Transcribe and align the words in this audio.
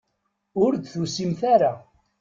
Ur 0.63 0.71
d-tusimt 0.75 1.41
ara. 1.53 1.71